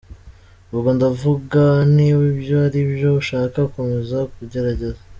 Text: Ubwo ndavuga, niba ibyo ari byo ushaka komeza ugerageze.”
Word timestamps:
Ubwo 0.73 0.89
ndavuga, 0.97 1.63
niba 1.95 2.21
ibyo 2.33 2.55
ari 2.65 2.79
byo 2.91 3.09
ushaka 3.21 3.57
komeza 3.75 4.17
ugerageze.” 4.43 4.99